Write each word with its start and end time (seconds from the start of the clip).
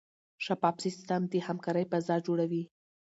شفاف 0.45 0.75
سیستم 0.85 1.21
د 1.31 1.33
همکارۍ 1.47 1.85
فضا 1.91 2.15
جوړوي. 2.27 2.63